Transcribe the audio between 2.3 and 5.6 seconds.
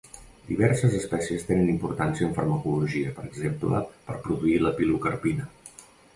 farmacologia, per exemple per produir la pilocarpina.